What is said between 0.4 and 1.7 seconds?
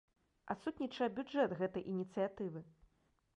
Адсутнічае бюджэт